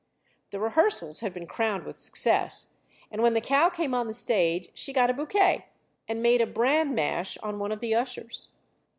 [0.49, 2.69] The rehearsals had been crowned with success,
[3.11, 5.67] and when the cow came on the stage she got a bouquet,
[6.07, 8.47] and made a bran mash on one of the ushers.